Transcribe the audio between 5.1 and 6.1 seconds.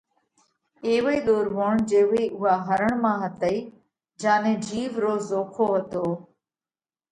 زوکو هتو۔